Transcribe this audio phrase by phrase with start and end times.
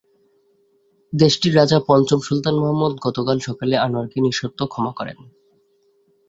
[1.13, 5.17] দেশটির রাজা পঞ্চম সুলতান মুহাম্মদ গতকাল সকালে আনোয়ারকে নিঃশর্ত ক্ষমা করেন।